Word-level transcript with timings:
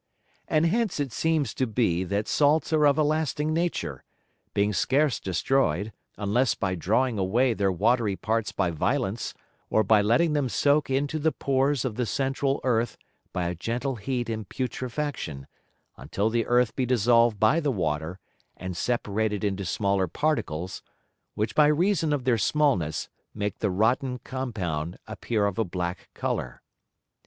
And 0.47 0.65
hence 0.65 0.99
it 0.99 1.11
seems 1.11 1.53
to 1.53 1.67
be 1.67 2.03
that 2.05 2.27
Salts 2.27 2.73
are 2.73 2.87
of 2.87 2.97
a 2.97 3.03
lasting 3.03 3.53
Nature, 3.53 4.03
being 4.55 4.73
scarce 4.73 5.19
destroy'd, 5.19 5.93
unless 6.17 6.55
by 6.55 6.73
drawing 6.73 7.19
away 7.19 7.53
their 7.53 7.71
watry 7.71 8.15
Parts 8.15 8.51
by 8.51 8.71
violence, 8.71 9.35
or 9.69 9.83
by 9.83 10.01
letting 10.01 10.33
them 10.33 10.49
soak 10.49 10.89
into 10.89 11.19
the 11.19 11.31
Pores 11.31 11.85
of 11.85 11.97
the 11.97 12.07
central 12.07 12.59
Earth 12.63 12.97
by 13.31 13.45
a 13.47 13.53
gentle 13.53 13.97
Heat 13.97 14.27
in 14.27 14.43
Putrefaction, 14.45 15.45
until 15.97 16.31
the 16.31 16.47
Earth 16.47 16.75
be 16.75 16.87
dissolved 16.87 17.39
by 17.39 17.59
the 17.59 17.69
Water, 17.71 18.17
and 18.57 18.75
separated 18.75 19.43
into 19.43 19.65
smaller 19.65 20.07
Particles, 20.07 20.81
which 21.35 21.53
by 21.53 21.67
reason 21.67 22.11
of 22.11 22.23
their 22.23 22.39
Smallness 22.39 23.07
make 23.35 23.59
the 23.59 23.69
rotten 23.69 24.17
Compound 24.23 24.97
appear 25.05 25.45
of 25.45 25.59
a 25.59 25.63
black 25.63 26.09
Colour. 26.15 26.63